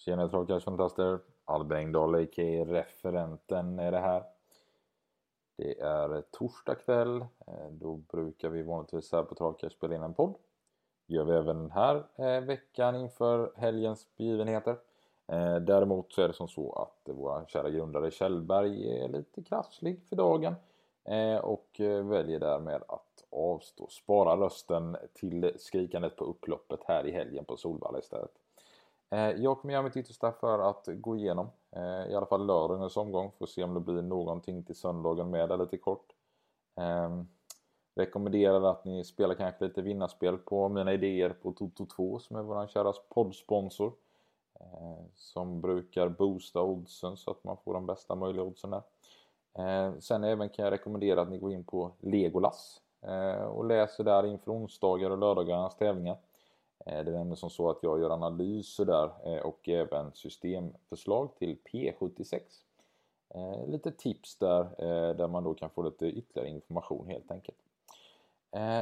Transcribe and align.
Tjena 0.00 0.28
travkastfantaster! 0.28 1.18
Albin 1.44 1.78
Engdahl, 1.78 2.14
a.k.a. 2.14 2.64
referenten 2.64 3.78
är 3.78 3.92
det 3.92 3.98
här. 3.98 4.22
Det 5.56 5.80
är 5.80 6.22
torsdag 6.30 6.74
kväll. 6.74 7.20
Eh, 7.20 7.70
då 7.70 7.96
brukar 7.96 8.48
vi 8.48 8.62
vanligtvis 8.62 9.12
här 9.12 9.22
på 9.22 9.34
Travkast 9.34 9.76
spela 9.76 9.94
in 9.94 10.02
en 10.02 10.14
podd. 10.14 10.34
Det 11.06 11.14
gör 11.14 11.24
vi 11.24 11.32
även 11.32 11.58
den 11.58 11.70
här 11.70 12.04
eh, 12.16 12.40
veckan 12.40 12.96
inför 12.96 13.52
helgens 13.56 14.16
begivenheter. 14.16 14.76
Eh, 15.26 15.56
däremot 15.56 16.12
så 16.12 16.22
är 16.22 16.28
det 16.28 16.34
som 16.34 16.48
så 16.48 16.72
att 16.72 17.14
vår 17.14 17.44
kära 17.48 17.70
grundare 17.70 18.10
Kjellberg 18.10 19.00
är 19.00 19.08
lite 19.08 19.42
krasslig 19.42 20.02
för 20.08 20.16
dagen. 20.16 20.54
Och 21.42 21.80
väljer 22.02 22.40
därmed 22.40 22.82
att 22.88 23.24
avstå. 23.30 23.88
Spara 23.88 24.36
rösten 24.36 24.96
till 25.14 25.52
skrikandet 25.56 26.16
på 26.16 26.24
upploppet 26.24 26.80
här 26.84 27.06
i 27.06 27.10
helgen 27.10 27.44
på 27.44 27.56
Solvalla 27.56 27.98
istället. 27.98 28.30
Eh, 29.10 29.30
jag 29.30 29.60
kommer 29.60 29.74
göra 29.74 29.82
mitt 29.82 29.96
yttersta 29.96 30.32
för 30.32 30.70
att 30.70 30.88
gå 30.94 31.16
igenom 31.16 31.50
eh, 31.70 32.10
i 32.10 32.14
alla 32.14 32.26
fall 32.26 32.46
lördagens 32.46 32.96
omgång. 32.96 33.32
Får 33.38 33.46
se 33.46 33.64
om 33.64 33.74
det 33.74 33.80
blir 33.80 34.02
någonting 34.02 34.62
till 34.62 34.76
söndagen 34.76 35.30
med 35.30 35.58
lite 35.58 35.76
kort. 35.76 36.12
Ehm, 36.76 37.28
rekommenderar 37.94 38.62
att 38.62 38.84
ni 38.84 39.04
spelar 39.04 39.34
kanske 39.34 39.64
lite 39.64 39.82
vinnarspel 39.82 40.38
på 40.38 40.68
mina 40.68 40.92
idéer 40.92 41.30
på 41.30 41.52
Toto 41.52 41.86
2 41.86 42.18
som 42.18 42.36
är 42.36 42.42
våran 42.42 42.68
kära 42.68 42.92
poddsponsor. 43.08 43.92
Eh, 44.60 45.04
som 45.14 45.60
brukar 45.60 46.08
boosta 46.08 46.62
oddsen 46.62 47.16
så 47.16 47.30
att 47.30 47.44
man 47.44 47.56
får 47.64 47.74
de 47.74 47.86
bästa 47.86 48.14
möjliga 48.14 48.42
oddsen 48.42 48.70
där. 48.70 48.82
Sen 50.00 50.24
även 50.24 50.48
kan 50.48 50.64
jag 50.64 50.72
rekommendera 50.72 51.22
att 51.22 51.30
ni 51.30 51.38
går 51.38 51.52
in 51.52 51.64
på 51.64 51.92
Legolas 52.00 52.80
och 53.48 53.64
läser 53.64 54.04
där 54.04 54.26
inför 54.26 54.52
onsdagar 54.52 55.10
och 55.10 55.18
lördagarnas 55.18 55.76
tävlingar. 55.76 56.16
Eh, 56.86 57.04
det 57.04 57.10
är 57.10 57.14
nämligen 57.14 57.36
som 57.36 57.50
så 57.50 57.70
att 57.70 57.78
jag 57.82 58.00
gör 58.00 58.10
analyser 58.10 58.84
där 58.84 59.10
eh, 59.24 59.42
och 59.42 59.68
även 59.68 60.12
systemförslag 60.12 61.34
till 61.36 61.58
P76. 61.72 62.40
Eh, 63.34 63.66
lite 63.68 63.90
tips 63.90 64.36
där, 64.36 64.68
där 65.14 65.28
man 65.28 65.44
då 65.44 65.54
kan 65.54 65.70
få 65.70 65.82
lite 65.82 66.06
ytterligare 66.06 66.48
information 66.48 67.06
helt 67.06 67.30
enkelt. 67.30 67.58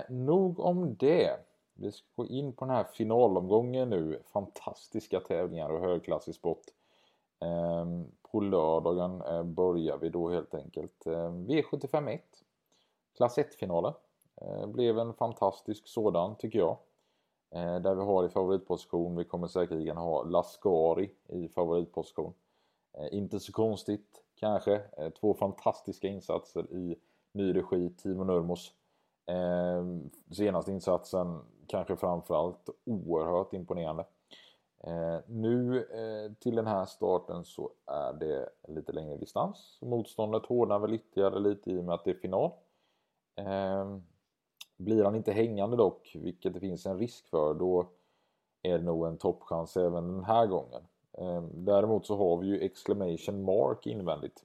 Nog 0.08 0.60
om 0.60 0.96
det. 0.96 1.36
Vi 1.74 1.92
ska 1.92 2.06
gå 2.16 2.26
in 2.26 2.52
på 2.52 2.64
den 2.64 2.74
här 2.74 2.84
finalomgången 2.84 3.90
nu. 3.90 4.22
Fantastiska 4.24 5.20
tävlingar 5.20 5.70
och 5.70 5.80
högklassig 5.80 6.34
sport. 6.34 6.62
Ehm, 7.40 8.04
på 8.22 8.40
lördagen 8.40 9.22
börjar 9.54 9.98
vi 9.98 10.08
då 10.08 10.28
helt 10.28 10.54
enkelt 10.54 11.06
ehm, 11.06 11.46
V751. 11.46 12.18
Klass 13.16 13.38
1-finalen. 13.38 13.92
Blev 14.66 14.98
en 14.98 15.14
fantastisk 15.14 15.88
sådan 15.88 16.36
tycker 16.36 16.58
jag. 16.58 16.76
Eh, 17.50 17.80
där 17.80 17.94
vi 17.94 18.02
har 18.02 18.24
i 18.24 18.28
favoritposition, 18.28 19.16
vi 19.16 19.24
kommer 19.24 19.46
säkerligen 19.46 19.96
ha 19.96 20.22
Lascari 20.22 21.10
i 21.28 21.48
favoritposition. 21.48 22.34
Eh, 22.98 23.18
inte 23.18 23.40
så 23.40 23.52
konstigt 23.52 24.24
kanske, 24.34 24.82
eh, 24.98 25.10
två 25.10 25.34
fantastiska 25.34 26.08
insatser 26.08 26.72
i 26.72 26.96
ny 27.32 27.56
regi, 27.56 27.90
Timo 27.90 28.24
Nurmos. 28.24 28.72
Eh, 29.26 29.84
senaste 30.34 30.72
insatsen 30.72 31.40
kanske 31.66 31.96
framförallt 31.96 32.68
oerhört 32.84 33.52
imponerande. 33.52 34.04
Eh, 34.84 35.18
nu 35.26 35.78
eh, 35.78 36.32
till 36.32 36.56
den 36.56 36.66
här 36.66 36.84
starten 36.86 37.44
så 37.44 37.70
är 37.86 38.12
det 38.12 38.48
lite 38.68 38.92
längre 38.92 39.16
distans. 39.16 39.78
Motståndet 39.82 40.46
hårdnar 40.46 40.78
väl 40.78 40.94
ytterligare 40.94 41.40
lite 41.40 41.70
i 41.70 41.78
och 41.78 41.84
med 41.84 41.94
att 41.94 42.04
det 42.04 42.10
är 42.10 42.14
final. 42.14 42.50
Blir 44.78 45.04
han 45.04 45.14
inte 45.14 45.32
hängande 45.32 45.76
dock, 45.76 46.16
vilket 46.20 46.54
det 46.54 46.60
finns 46.60 46.86
en 46.86 46.98
risk 46.98 47.28
för, 47.28 47.54
då 47.54 47.88
är 48.62 48.78
det 48.78 48.84
nog 48.84 49.06
en 49.06 49.18
toppchans 49.18 49.76
även 49.76 50.08
den 50.08 50.24
här 50.24 50.46
gången. 50.46 50.82
Ehm, 51.12 51.64
däremot 51.64 52.06
så 52.06 52.16
har 52.16 52.36
vi 52.36 52.46
ju 52.46 52.60
Exclamation 52.60 53.44
Mark 53.44 53.86
invändigt. 53.86 54.44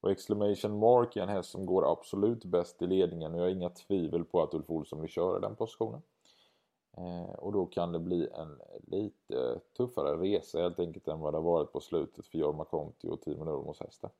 Och 0.00 0.10
Exclamation 0.10 0.78
Mark 0.78 1.16
är 1.16 1.22
en 1.22 1.28
häst 1.28 1.50
som 1.50 1.66
går 1.66 1.92
absolut 1.92 2.44
bäst 2.44 2.82
i 2.82 2.86
ledningen 2.86 3.34
och 3.34 3.38
jag 3.38 3.44
har 3.44 3.50
inga 3.50 3.70
tvivel 3.70 4.24
på 4.24 4.42
att 4.42 4.54
Ulf 4.54 4.70
Olsson 4.70 5.00
vill 5.00 5.10
köra 5.10 5.40
den 5.40 5.56
positionen. 5.56 6.02
Ehm, 6.96 7.24
och 7.24 7.52
då 7.52 7.66
kan 7.66 7.92
det 7.92 7.98
bli 7.98 8.28
en 8.28 8.60
lite 8.86 9.60
tuffare 9.76 10.16
resa 10.16 10.58
helt 10.58 10.80
enkelt 10.80 11.08
än 11.08 11.20
vad 11.20 11.32
det 11.34 11.38
har 11.38 11.44
varit 11.44 11.72
på 11.72 11.80
slutet 11.80 12.26
för 12.26 12.38
Jorma 12.38 12.64
Conti 12.64 13.08
och 13.08 13.20
Timo 13.20 13.44
Nurmos 13.44 13.80
hästar. 13.80 14.10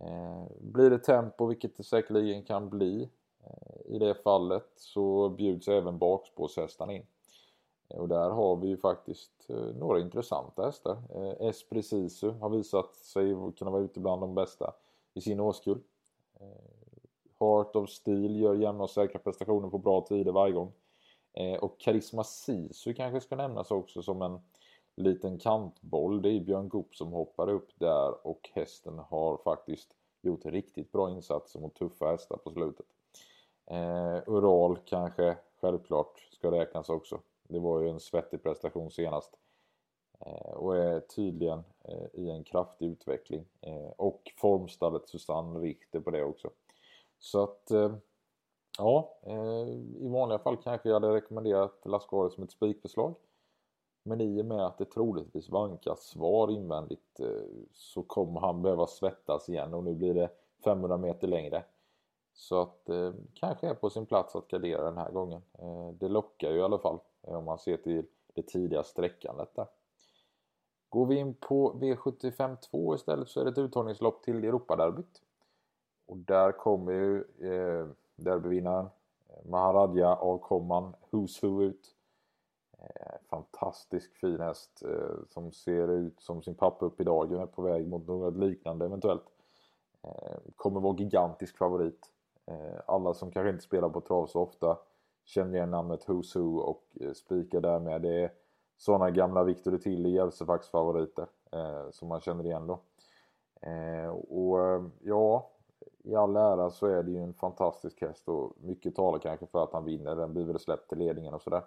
Ehm, 0.00 0.48
blir 0.60 0.90
det 0.90 0.98
tempo, 0.98 1.46
vilket 1.46 1.76
det 1.76 1.84
säkerligen 1.84 2.42
kan 2.42 2.70
bli, 2.70 3.08
i 3.84 3.98
det 3.98 4.14
fallet 4.14 4.68
så 4.76 5.28
bjuds 5.28 5.68
även 5.68 5.98
bakspårshästarna 5.98 6.92
in. 6.92 7.06
Och 7.94 8.08
där 8.08 8.30
har 8.30 8.56
vi 8.56 8.68
ju 8.68 8.76
faktiskt 8.76 9.50
eh, 9.50 9.56
några 9.56 10.00
intressanta 10.00 10.64
hästar. 10.64 11.02
Eh, 11.14 11.48
Esprit 11.48 11.86
Sisu 11.86 12.30
har 12.30 12.48
visat 12.48 12.96
sig 12.96 13.34
kunna 13.58 13.70
vara 13.70 13.82
ute 13.82 14.00
bland 14.00 14.22
de 14.22 14.34
bästa 14.34 14.74
i 15.14 15.20
sin 15.20 15.40
årskull. 15.40 15.80
Eh, 16.40 16.46
Heart 17.40 17.76
of 17.76 17.90
Steel 17.90 18.36
gör 18.36 18.54
jämna 18.54 18.84
och 18.84 18.90
säkra 18.90 19.18
prestationer 19.18 19.68
på 19.68 19.78
bra 19.78 20.00
tider 20.00 20.32
varje 20.32 20.52
gång. 20.52 20.72
Och 21.60 21.80
Karisma 21.80 22.24
Sisu 22.24 22.94
kanske 22.94 23.20
ska 23.20 23.36
nämnas 23.36 23.70
också 23.70 24.02
som 24.02 24.22
en 24.22 24.40
liten 24.96 25.38
kantboll. 25.38 26.22
Det 26.22 26.28
är 26.28 26.40
Björn 26.40 26.68
Goop 26.68 26.96
som 26.96 27.12
hoppar 27.12 27.48
upp 27.48 27.68
där 27.74 28.26
och 28.26 28.50
hästen 28.52 28.98
har 28.98 29.36
faktiskt 29.36 29.96
gjort 30.22 30.46
riktigt 30.46 30.92
bra 30.92 31.10
insatser 31.10 31.60
mot 31.60 31.74
tuffa 31.74 32.06
hästar 32.06 32.36
på 32.36 32.50
slutet. 32.50 32.86
Eh, 33.70 34.22
Ural 34.26 34.78
kanske 34.84 35.36
självklart 35.60 36.28
ska 36.32 36.50
räknas 36.50 36.88
också. 36.88 37.20
Det 37.42 37.58
var 37.58 37.80
ju 37.80 37.88
en 37.88 38.00
svettig 38.00 38.42
prestation 38.42 38.90
senast. 38.90 39.38
Eh, 40.20 40.52
och 40.52 40.76
är 40.76 41.00
tydligen 41.00 41.64
eh, 41.84 42.06
i 42.12 42.30
en 42.30 42.44
kraftig 42.44 42.86
utveckling. 42.86 43.44
Eh, 43.60 43.90
och 43.96 44.32
formstallet 44.36 45.08
Susanne 45.08 45.60
Richter 45.60 46.00
på 46.00 46.10
det 46.10 46.24
också. 46.24 46.50
Så 47.18 47.42
att 47.42 47.70
eh, 47.70 47.94
ja, 48.78 49.18
eh, 49.22 49.68
i 49.98 50.08
vanliga 50.08 50.38
fall 50.38 50.56
kanske 50.56 50.88
jag 50.88 50.94
hade 50.94 51.14
rekommenderat 51.14 51.80
Lascari 51.84 52.30
som 52.30 52.44
ett 52.44 52.52
spikförslag. 52.52 53.14
Men 54.02 54.20
i 54.20 54.42
och 54.42 54.46
med 54.46 54.66
att 54.66 54.78
det 54.78 54.84
troligtvis 54.84 55.48
vankas 55.48 56.02
svar 56.02 56.50
invändigt 56.50 57.20
eh, 57.20 57.26
så 57.72 58.02
kommer 58.02 58.40
han 58.40 58.62
behöva 58.62 58.86
svettas 58.86 59.48
igen 59.48 59.74
och 59.74 59.84
nu 59.84 59.94
blir 59.94 60.14
det 60.14 60.30
500 60.64 60.96
meter 60.96 61.28
längre. 61.28 61.64
Så 62.40 62.62
att 62.62 62.88
eh, 62.88 63.12
kanske 63.34 63.68
är 63.68 63.74
på 63.74 63.90
sin 63.90 64.06
plats 64.06 64.36
att 64.36 64.48
gardera 64.48 64.84
den 64.84 64.98
här 64.98 65.10
gången. 65.10 65.42
Eh, 65.58 65.88
det 65.90 66.08
lockar 66.08 66.50
ju 66.50 66.58
i 66.58 66.62
alla 66.62 66.78
fall 66.78 66.98
eh, 67.22 67.34
om 67.34 67.44
man 67.44 67.58
ser 67.58 67.76
till 67.76 68.06
det 68.34 68.42
tidiga 68.42 68.82
sträckandet 68.82 69.54
där. 69.54 69.66
Går 70.88 71.06
vi 71.06 71.16
in 71.16 71.34
på 71.34 71.72
V75 71.72 72.56
2 72.56 72.94
istället 72.94 73.28
så 73.28 73.40
är 73.40 73.44
det 73.44 73.50
ett 73.50 73.58
uttagningslopp 73.58 74.22
till 74.22 74.44
Europaderbyt. 74.44 75.22
Och 76.06 76.16
där 76.16 76.52
kommer 76.52 76.92
ju 76.92 77.18
eh, 77.20 77.86
derbyvinnaren 78.16 78.86
eh, 79.28 79.50
Maharadja 79.50 80.14
avkomman 80.14 80.94
Who's 81.10 81.46
Who 81.46 81.62
ut. 81.62 81.94
Eh, 82.78 83.14
fantastisk 83.28 84.16
fin 84.16 84.40
häst 84.40 84.82
eh, 84.82 85.16
som 85.28 85.52
ser 85.52 85.88
ut 85.88 86.20
som 86.20 86.42
sin 86.42 86.54
pappa 86.54 86.86
upp 86.86 87.00
idag. 87.00 87.32
är 87.32 87.46
på 87.46 87.62
väg 87.62 87.88
mot 87.88 88.06
något 88.06 88.36
liknande 88.36 88.84
eventuellt. 88.84 89.26
Eh, 90.02 90.38
kommer 90.56 90.80
vara 90.80 90.96
gigantisk 90.96 91.56
favorit. 91.56 92.10
Eh, 92.46 92.80
alla 92.86 93.14
som 93.14 93.30
kanske 93.30 93.50
inte 93.50 93.64
spelar 93.64 93.88
på 93.88 94.00
trav 94.00 94.26
så 94.26 94.40
ofta 94.40 94.78
känner 95.24 95.54
igen 95.54 95.70
namnet 95.70 96.06
Who's 96.06 96.38
Who 96.38 96.58
och 96.58 96.84
spikar 96.92 97.14
spikar 97.14 97.60
därmed. 97.60 98.02
Det 98.02 98.24
är 98.24 98.32
sådana 98.76 99.10
gamla 99.10 99.44
Victor 99.44 99.78
Till 99.78 100.06
i 100.06 100.10
Järvsöfacks 100.10 100.68
favoriter 100.68 101.26
eh, 101.52 101.90
som 101.90 102.08
man 102.08 102.20
känner 102.20 102.44
igen 102.44 102.66
då. 102.66 102.80
och 104.10 104.82
ja, 105.00 105.50
i 106.04 106.14
all 106.14 106.36
ära 106.36 106.70
så 106.70 106.86
är 106.86 107.02
det 107.02 107.10
ju 107.10 107.22
en 107.22 107.34
fantastisk 107.34 108.00
häst 108.00 108.28
och 108.28 108.52
mycket 108.60 108.94
talar 108.94 109.18
kanske 109.18 109.46
för 109.46 109.64
att 109.64 109.72
han 109.72 109.84
vinner. 109.84 110.16
Den 110.16 110.32
blir 110.32 110.44
väl 110.44 110.58
släppt 110.58 110.88
till 110.88 110.98
ledningen 110.98 111.34
och 111.34 111.42
sådär. 111.42 111.62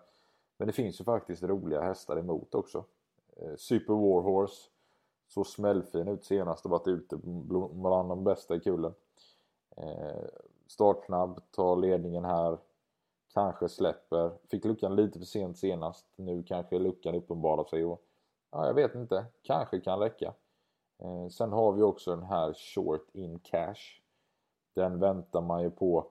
Men 0.58 0.68
det 0.68 0.74
finns 0.74 1.02
ju 1.02 1.04
faktiskt 1.04 1.44
roliga 1.44 1.82
hästar 1.82 2.18
emot 2.18 2.56
också. 2.56 2.84
Super 3.58 3.94
Warhorse 3.94 4.70
så 5.28 5.44
smällfin 5.44 6.08
ut 6.08 6.26
senast 6.26 6.66
och 6.66 6.72
varit 6.72 6.88
ute 6.88 7.18
bland 7.72 8.10
de 8.10 8.24
bästa 8.24 8.56
i 8.56 8.60
kullen. 8.60 8.94
Startsnabb, 10.74 11.42
tar 11.52 11.76
ledningen 11.76 12.26
här. 12.26 12.58
Kanske 13.34 13.70
släpper. 13.70 14.32
Fick 14.52 14.66
luckan 14.66 14.96
lite 14.96 15.20
för 15.20 15.26
sent 15.26 15.58
senast. 15.58 16.06
Nu 16.16 16.44
kanske 16.44 16.80
luckan 16.80 17.16
uppenbarar 17.16 17.64
sig 17.64 17.86
och 17.86 18.02
ja, 18.52 18.68
jag 18.68 18.74
vet 18.74 18.96
inte. 18.96 19.26
Kanske 19.42 19.80
kan 19.80 20.00
räcka. 20.00 20.34
Eh, 21.04 21.28
sen 21.28 21.52
har 21.52 21.72
vi 21.72 21.82
också 21.82 22.16
den 22.16 22.24
här 22.26 22.54
short 22.54 23.10
in 23.14 23.40
cash. 23.40 24.02
Den 24.74 25.00
väntar 25.00 25.42
man 25.42 25.64
ju 25.64 25.70
på 25.70 26.08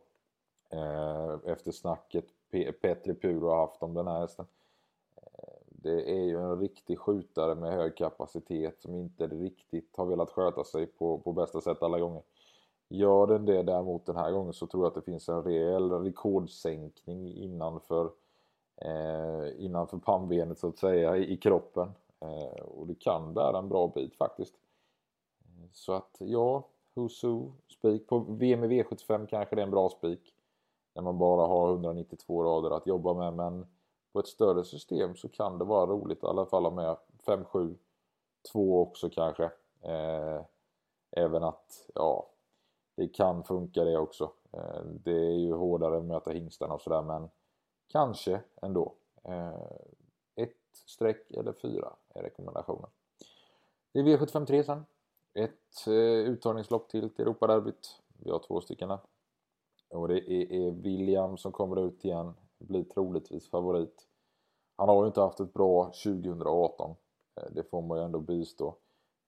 eh, 0.71 1.39
efter 1.45 1.73
snacket 1.73 2.25
P 2.51 2.73
Petri 2.73 3.15
Puro 3.15 3.49
har 3.49 3.67
haft 3.67 3.83
om 3.83 3.95
den 3.95 4.07
här 4.07 4.21
hästen. 4.21 4.47
Eh, 5.17 5.59
det 5.67 6.11
är 6.11 6.25
ju 6.25 6.41
en 6.41 6.61
riktig 6.61 6.99
skjutare 6.99 7.55
med 7.55 7.73
hög 7.73 7.97
kapacitet 7.97 8.83
som 8.83 8.95
inte 8.95 9.27
riktigt 9.27 9.97
har 9.97 10.07
velat 10.07 10.31
sköta 10.31 10.65
sig 10.65 10.87
på, 10.87 11.19
på 11.19 11.33
bästa 11.33 11.61
sätt 11.61 11.83
alla 11.83 11.99
gånger. 11.99 12.23
Gör 12.93 13.27
den 13.27 13.45
det 13.45 13.63
däremot 13.63 14.07
den 14.07 14.17
här 14.17 14.33
gången 14.33 14.53
så 14.53 14.67
tror 14.67 14.83
jag 14.83 14.89
att 14.89 14.95
det 14.95 15.11
finns 15.11 15.29
en 15.29 15.43
rejäl 15.43 15.91
rekordsänkning 15.91 17.35
innanför, 17.35 18.11
eh, 18.77 19.65
innanför 19.65 19.99
pannbenet 19.99 20.59
så 20.59 20.69
att 20.69 20.79
säga 20.79 21.17
i, 21.17 21.33
i 21.33 21.37
kroppen. 21.37 21.93
Eh, 22.21 22.63
och 22.63 22.87
det 22.87 22.95
kan 22.95 23.35
bära 23.35 23.59
en 23.59 23.69
bra 23.69 23.89
bit 23.95 24.17
faktiskt. 24.17 24.55
Så 25.73 25.93
att 25.93 26.17
ja, 26.19 26.65
Husu, 26.95 27.51
spik. 27.69 28.07
På 28.07 28.19
VM 28.19 28.65
i 28.65 28.83
V75 28.83 29.27
kanske 29.27 29.57
det 29.57 29.63
är 29.63 29.67
en 29.67 29.71
bra 29.71 29.89
spik. 29.89 30.35
När 30.95 31.03
man 31.03 31.19
bara 31.19 31.47
har 31.47 31.71
192 31.71 32.45
rader 32.45 32.77
att 32.77 32.87
jobba 32.87 33.15
med 33.15 33.33
men 33.33 33.67
på 34.13 34.19
ett 34.19 34.29
större 34.29 34.65
system 34.65 35.17
så 35.17 35.29
kan 35.29 35.59
det 35.59 35.65
vara 35.65 35.87
roligt 35.87 36.23
i 36.23 36.27
alla 36.27 36.47
fall 36.47 36.67
att 36.67 36.75
med 36.75 36.97
5, 37.27 37.45
7, 37.45 37.77
2 38.53 38.83
också 38.83 39.11
kanske. 39.11 39.45
Eh, 39.83 40.41
även 41.11 41.43
att, 41.45 41.91
ja, 41.95 42.32
det 42.95 43.09
kan 43.09 43.45
funka 43.45 43.85
det 43.85 43.99
också. 43.99 44.33
Eh, 44.53 44.85
det 44.85 45.17
är 45.17 45.39
ju 45.39 45.53
hårdare 45.53 45.97
att 45.97 46.05
möta 46.05 46.31
hingstarna 46.31 46.75
och 46.75 46.81
sådär 46.81 47.03
men 47.03 47.29
kanske 47.89 48.41
ändå. 48.63 48.95
Eh, 49.25 49.55
ett 50.35 50.57
streck 50.73 51.31
eller 51.31 51.53
fyra 51.53 51.93
är 52.09 52.23
rekommendationen. 52.23 52.91
Det 53.93 53.99
är 53.99 54.05
V753 54.05 54.63
sen. 54.63 54.85
Ett 55.35 55.87
eh, 55.87 55.93
uttagningslopp 56.33 56.89
till 56.89 57.11
till 57.11 57.25
Europaderbyt. 57.25 58.01
Vi 58.25 58.31
har 58.31 58.39
två 58.39 58.61
stycken 58.61 58.99
Och 59.89 60.09
det 60.09 60.33
är, 60.33 60.71
William 60.71 61.37
som 61.37 61.53
kommer 61.53 61.87
ut 61.87 62.05
igen. 62.05 62.35
Blir 62.59 62.85
troligtvis 62.85 63.51
favorit. 63.51 64.09
Han 64.77 64.89
har 64.89 65.03
ju 65.03 65.07
inte 65.07 65.21
haft 65.21 65.41
ett 65.41 65.53
bra 65.53 65.85
2018. 65.85 66.95
Det 67.51 67.63
får 67.63 67.83
man 67.83 67.99
ju 67.99 68.05
ändå 68.05 68.21
bistå. 68.21 68.75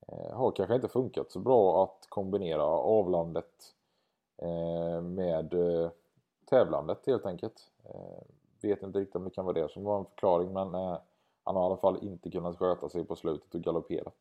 Eh, 0.09 0.37
har 0.37 0.51
kanske 0.51 0.75
inte 0.75 0.89
funkat 0.89 1.31
så 1.31 1.39
bra 1.39 1.85
att 1.85 2.07
kombinera 2.09 2.63
avlandet 2.65 3.75
eh, 4.37 5.03
med 5.03 5.55
eh, 5.55 5.91
tävlandet 6.45 7.07
helt 7.07 7.27
enkelt. 7.27 7.71
Vet 8.63 8.83
inte 8.83 8.99
riktigt 8.99 9.17
om 9.17 9.25
det 9.25 9.31
kan 9.31 9.45
vara 9.45 9.63
det 9.63 9.73
som 9.73 9.85
var 9.85 9.99
en 9.99 10.05
förklaring 10.05 10.53
men 10.53 10.75
han 11.45 11.57
har 11.57 11.63
i 11.63 11.67
alla 11.67 11.77
fall 11.77 11.99
inte 12.03 12.31
kunnat 12.31 12.59
sköta 12.59 12.89
sig 12.89 13.05
på 13.05 13.17
slutet 13.17 13.55
och 13.55 13.61
galopperat. 13.61 14.15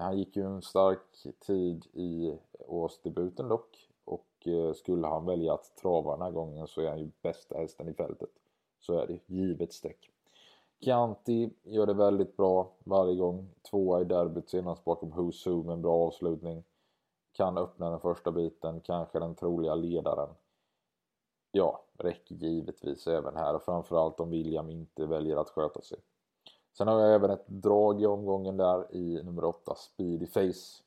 Han 0.00 0.18
gick 0.18 0.36
ju 0.36 0.42
en 0.42 0.62
stark 0.62 1.26
tid 1.46 1.86
i 1.92 2.38
årsdebuten 2.58 3.48
dock 3.48 3.90
och 4.04 4.48
skulle 4.74 5.06
han 5.06 5.26
välja 5.26 5.54
att 5.54 5.76
trava 5.76 6.12
den 6.12 6.22
här 6.22 6.30
gången 6.30 6.66
så 6.66 6.80
är 6.80 6.88
han 6.88 6.98
ju 6.98 7.10
bästa 7.22 7.58
hästen 7.58 7.88
i 7.88 7.94
fältet. 7.94 8.30
Så 8.80 8.98
är 8.98 9.06
det, 9.06 9.18
givet 9.26 9.72
streck. 9.72 10.13
Chianti 10.80 11.50
gör 11.62 11.86
det 11.86 11.94
väldigt 11.94 12.36
bra 12.36 12.72
varje 12.84 13.14
gång. 13.14 13.50
Tvåa 13.70 14.00
i 14.00 14.04
derbyt 14.04 14.48
senast 14.48 14.84
bakom 14.84 15.12
Who's 15.12 15.50
Who 15.50 15.62
med 15.62 15.72
en 15.72 15.82
bra 15.82 16.06
avslutning. 16.06 16.64
Kan 17.32 17.58
öppna 17.58 17.90
den 17.90 18.00
första 18.00 18.32
biten, 18.32 18.80
kanske 18.80 19.18
den 19.18 19.34
troliga 19.34 19.74
ledaren. 19.74 20.28
Ja, 21.52 21.84
räcker 21.98 22.34
givetvis 22.34 23.06
även 23.06 23.36
här 23.36 23.54
och 23.54 23.62
framförallt 23.62 24.20
om 24.20 24.30
William 24.30 24.70
inte 24.70 25.06
väljer 25.06 25.36
att 25.36 25.50
sköta 25.50 25.80
sig. 25.80 25.98
Sen 26.76 26.88
har 26.88 27.00
jag 27.00 27.14
även 27.14 27.30
ett 27.30 27.46
drag 27.46 28.02
i 28.02 28.06
omgången 28.06 28.56
där 28.56 28.94
i 28.94 29.22
nummer 29.22 29.44
8, 29.44 29.74
Speedy 29.74 30.26
Face. 30.26 30.82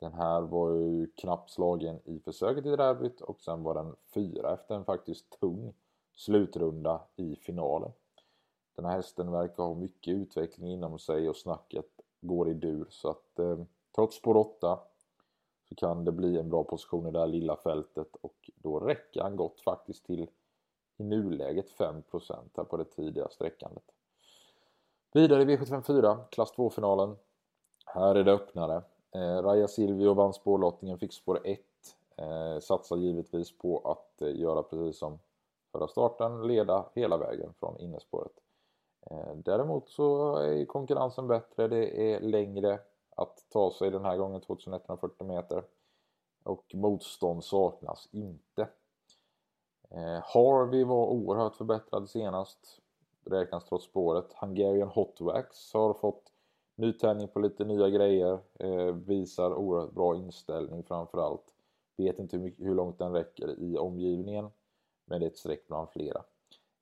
Den 0.00 0.12
här 0.12 0.42
var 0.42 0.70
ju 0.70 1.06
knappt 1.06 1.50
slagen 1.50 2.00
i 2.04 2.20
försöket 2.20 2.66
i 2.66 2.76
derbyt 2.76 3.20
och 3.20 3.40
sen 3.40 3.62
var 3.62 3.74
den 3.74 3.96
fyra 4.14 4.54
efter 4.54 4.74
en 4.74 4.84
faktiskt 4.84 5.40
tung 5.40 5.74
slutrunda 6.16 7.00
i 7.16 7.36
finalen. 7.36 7.92
Den 8.82 8.90
här 8.90 8.96
hästen 8.96 9.32
verkar 9.32 9.62
ha 9.62 9.74
mycket 9.74 10.14
utveckling 10.14 10.72
inom 10.72 10.98
sig 10.98 11.28
och 11.28 11.36
snacket 11.36 11.86
går 12.20 12.48
i 12.48 12.54
dur 12.54 12.86
så 12.88 13.10
att 13.10 13.38
eh, 13.38 13.58
trots 13.94 14.16
spår 14.16 14.36
8 14.36 14.80
så 15.68 15.74
kan 15.74 16.04
det 16.04 16.12
bli 16.12 16.38
en 16.38 16.50
bra 16.50 16.64
position 16.64 17.06
i 17.06 17.10
det 17.10 17.18
här 17.18 17.26
lilla 17.26 17.56
fältet 17.56 18.16
och 18.20 18.50
då 18.56 18.80
räcker 18.80 19.22
han 19.22 19.36
gott 19.36 19.60
faktiskt 19.60 20.04
till 20.04 20.28
i 20.96 21.02
nuläget 21.02 21.70
5% 21.78 22.02
här 22.56 22.64
på 22.64 22.76
det 22.76 22.84
tidiga 22.84 23.28
sträckandet. 23.28 23.84
Vidare 25.12 25.42
i 25.42 25.44
V754, 25.44 26.24
klass 26.30 26.52
2-finalen. 26.56 27.16
Här 27.86 28.14
är 28.14 28.24
det 28.24 28.32
öppnare. 28.32 28.82
Eh, 29.14 29.42
Raja 29.42 29.68
Silvio 29.68 30.14
vann 30.14 30.32
spårlottningen, 30.32 30.98
fick 30.98 31.12
spår 31.12 31.40
1. 31.44 31.60
Eh, 32.16 32.58
satsar 32.60 32.96
givetvis 32.96 33.58
på 33.58 33.78
att 33.78 34.22
eh, 34.22 34.36
göra 34.36 34.62
precis 34.62 34.98
som 34.98 35.18
förra 35.72 35.88
starten, 35.88 36.46
leda 36.46 36.84
hela 36.94 37.16
vägen 37.16 37.54
från 37.60 37.80
innespåret. 37.80 38.32
Eh, 39.10 39.34
däremot 39.36 39.88
så 39.88 40.36
är 40.36 40.64
konkurrensen 40.64 41.26
bättre, 41.26 41.68
det 41.68 42.12
är 42.12 42.20
längre 42.20 42.80
att 43.16 43.44
ta 43.48 43.72
sig 43.72 43.90
den 43.90 44.04
här 44.04 44.16
gången, 44.16 44.40
2140 44.40 45.26
meter. 45.26 45.64
Och 46.42 46.74
motstånd 46.74 47.44
saknas 47.44 48.08
inte. 48.12 48.68
Eh, 49.90 50.20
Harvey 50.22 50.84
var 50.84 51.06
oerhört 51.06 51.54
förbättrad 51.54 52.08
senast 52.08 52.80
räknas 53.24 53.64
trots 53.64 53.84
spåret. 53.84 54.32
Hungarian 54.40 54.88
Hot 54.88 55.20
Wax 55.20 55.72
har 55.74 55.94
fått 55.94 56.32
nytändning 56.74 57.28
på 57.28 57.40
lite 57.40 57.64
nya 57.64 57.88
grejer. 57.88 58.38
Eh, 58.58 58.94
visar 58.94 59.54
oerhört 59.54 59.92
bra 59.92 60.16
inställning 60.16 60.82
framförallt. 60.82 61.54
Vet 61.96 62.18
inte 62.18 62.36
hur, 62.36 62.44
mycket, 62.44 62.66
hur 62.66 62.74
långt 62.74 62.98
den 62.98 63.12
räcker 63.12 63.60
i 63.60 63.78
omgivningen. 63.78 64.50
Men 65.04 65.20
det 65.20 65.26
är 65.26 65.30
ett 65.30 65.36
streck 65.36 65.68
bland 65.68 65.90
flera. 65.90 66.22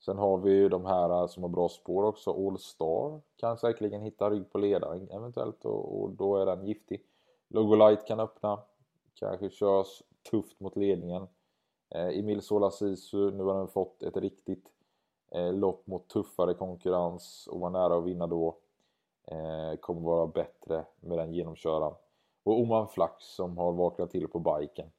Sen 0.01 0.19
har 0.19 0.39
vi 0.39 0.51
ju 0.51 0.69
de 0.69 0.87
här 0.87 1.11
eh, 1.11 1.27
som 1.27 1.43
har 1.43 1.51
bra 1.51 1.69
spår 1.69 2.03
också. 2.03 2.47
All 2.47 2.59
Star 2.59 3.21
kan 3.37 3.59
säkerligen 3.59 4.03
hitta 4.03 4.31
rygg 4.31 4.53
på 4.53 4.59
ledaren 4.59 5.11
eventuellt 5.11 5.65
och, 5.65 6.03
och 6.03 6.11
då 6.11 6.37
är 6.37 6.47
den 6.47 6.67
giftig. 6.67 7.05
Logolight 7.49 8.07
kan 8.07 8.21
öppna. 8.21 8.61
Kanske 9.15 9.51
körs 9.51 10.03
tufft 10.31 10.61
mot 10.61 10.77
ledningen. 10.77 11.29
Eh, 11.95 12.19
Emil 12.19 12.43
Sola 12.43 12.71
Sisu, 12.71 13.31
nu 13.31 13.45
har 13.45 13.55
den 13.55 13.69
fått 13.69 14.03
ett 14.03 14.17
riktigt 14.17 14.73
eh, 15.31 15.53
lopp 15.53 15.87
mot 15.87 16.09
tuffare 16.09 16.55
konkurrens 16.55 17.49
och 17.51 17.61
var 17.61 17.71
nära 17.71 17.97
att 17.97 18.05
vinna 18.05 18.27
då. 18.27 18.57
Eh, 19.25 19.77
kommer 19.81 20.01
vara 20.01 20.27
bättre 20.27 20.85
med 21.01 21.19
den 21.19 21.33
genomköraren. 21.33 21.95
Och 22.43 22.61
Oman 22.61 22.89
Flax 22.89 23.25
som 23.25 23.59
har 23.59 23.73
vaknat 23.73 24.11
till 24.11 24.29
på 24.29 24.39
biken. 24.39 24.91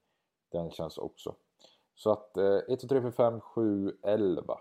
Den 0.50 0.72
känns 0.72 0.98
också. 0.98 1.36
Så 1.96 2.12
att 2.12 2.38
eh, 2.38 2.56
1, 2.68 2.80
2, 2.80 2.88
3, 2.88 3.02
4, 3.02 3.12
5, 3.12 3.42
7, 3.42 3.98
11. 4.02 4.60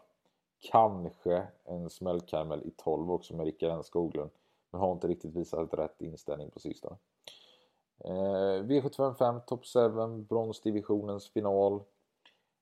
Kanske 0.61 1.49
en 1.65 1.91
smällkaramell 1.91 2.63
i 2.63 2.71
12 2.77 3.11
också 3.11 3.37
med 3.37 3.47
Rickard 3.47 3.71
N 3.71 3.85
Skoglund. 3.85 4.31
Men 4.71 4.81
har 4.81 4.93
inte 4.93 5.09
riktigt 5.09 5.35
visat 5.37 5.75
rätt 5.75 6.03
inställning 6.03 6.51
på 6.51 6.61
sistone. 6.61 6.97
Eh, 8.05 8.63
V755 8.63 9.41
Top 9.41 9.67
7 9.67 10.23
bronsdivisionens 10.23 11.29
final. 11.29 11.83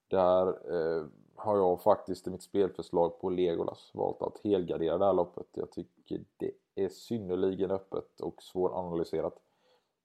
Där 0.09 0.47
eh, 0.47 1.07
har 1.37 1.57
jag 1.57 1.83
faktiskt 1.83 2.27
i 2.27 2.31
mitt 2.31 2.43
spelförslag 2.43 3.21
på 3.21 3.31
Legolas 3.31 3.91
valt 3.95 4.23
att 4.23 4.41
helgardera 4.45 4.99
det 4.99 5.05
här 5.05 5.13
loppet. 5.13 5.47
Jag 5.53 5.73
tycker 5.73 6.25
det 6.37 6.53
är 6.75 6.89
synnerligen 6.89 7.71
öppet 7.71 8.21
och 8.21 8.43
svåranalyserat. 8.43 9.39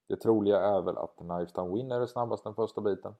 Det 0.07 0.15
troliga 0.15 0.59
är 0.59 0.81
väl 0.81 0.97
att 0.97 1.15
Knifetown 1.15 1.73
Winner 1.73 2.01
är 2.01 2.05
snabbast 2.05 2.43
den 2.43 2.55
första 2.55 2.81
biten. 2.81 3.15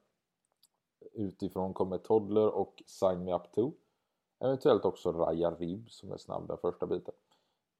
Utifrån 1.12 1.74
kommer 1.74 1.98
Toddler 1.98 2.48
och 2.48 2.82
Sign 2.86 3.24
Me 3.24 3.34
Up 3.34 3.52
2. 3.54 3.72
Eventuellt 4.44 4.84
också 4.84 5.12
Raja 5.12 5.50
Ribb 5.50 5.90
som 5.90 6.12
är 6.12 6.16
snabb 6.16 6.48
den 6.48 6.58
första 6.58 6.86
biten. 6.86 7.14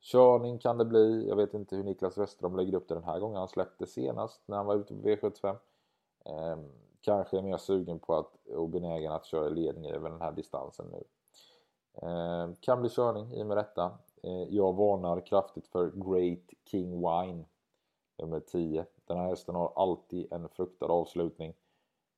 Körning 0.01 0.59
kan 0.59 0.79
det 0.79 0.85
bli. 0.85 1.29
Jag 1.29 1.37
vet 1.37 1.55
inte 1.55 1.77
hur 1.77 1.85
Niklas 1.85 2.19
Westerholm 2.19 2.57
lägger 2.57 2.75
upp 2.75 2.89
det 2.89 2.95
den 2.95 3.05
här 3.05 3.19
gången. 3.19 3.37
Han 3.37 3.49
släppte 3.49 3.87
senast 3.87 4.41
när 4.47 4.57
han 4.57 4.67
var 4.67 4.75
ute 4.75 4.95
på 4.95 5.01
V75 5.01 5.57
ehm, 6.25 6.73
kanske 7.01 7.39
är 7.39 7.43
mer 7.43 7.57
sugen 7.57 7.99
på 7.99 8.15
att, 8.15 8.47
och 8.47 8.69
benägen 8.69 9.13
att 9.13 9.25
köra 9.25 9.49
ledning 9.49 9.91
över 9.91 10.11
den 10.11 10.21
här 10.21 10.33
distansen 10.33 10.87
nu. 10.87 11.05
Eh, 11.95 12.49
kan 12.61 12.81
bli 12.81 12.91
körning 12.91 13.33
i 13.33 13.43
och 13.43 13.47
med 13.47 13.57
detta. 13.57 13.99
Eh, 14.23 14.43
jag 14.43 14.73
varnar 14.73 15.27
kraftigt 15.27 15.67
för 15.67 15.91
Great 15.91 16.51
King 16.65 16.91
Wine 16.91 17.45
nummer 18.19 18.41
10. 18.41 18.87
Den 19.07 19.19
här 19.19 19.29
hästen 19.29 19.55
har 19.55 19.73
alltid 19.77 20.33
en 20.33 20.49
fruktad 20.49 20.87
avslutning 20.87 21.55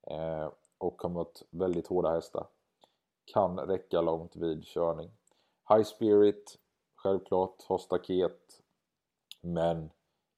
eh, 0.03 0.49
och 0.79 1.03
har 1.03 1.11
mött 1.11 1.43
väldigt 1.51 1.87
hårda 1.87 2.11
hästar. 2.11 2.47
Kan 3.33 3.59
räcka 3.59 4.01
långt 4.01 4.37
vid 4.37 4.65
körning. 4.65 5.11
High 5.69 5.83
Spirit, 5.83 6.59
självklart, 6.95 7.63
har 7.69 7.79
staket. 7.79 8.63
Men 9.41 9.91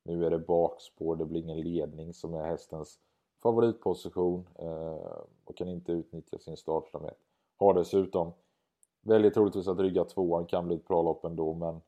nu 0.03 0.27
är 0.27 0.31
det 0.31 0.39
bakspår, 0.39 1.17
det 1.17 1.25
blir 1.25 1.41
ingen 1.41 1.61
ledning 1.61 2.15
som 2.15 2.35
är 2.35 2.45
hästens 2.45 2.99
favoritposition 3.43 4.49
eh, 4.59 5.23
och 5.45 5.57
kan 5.57 5.69
inte 5.69 5.93
utnyttja 5.93 6.39
sin 6.39 6.57
startsamhet. 6.57 7.19
Har 7.57 7.75
dessutom 7.75 8.33
väldigt 9.01 9.35
troligtvis 9.35 9.69
att 9.69 9.81
rygga 9.81 10.05
tvåan 10.05 10.47
kan 10.47 10.67
bli 10.67 10.77
ett 10.77 10.89
bra 10.89 11.03
lopp 11.03 11.25
ändå 11.25 11.55
men 11.55 11.81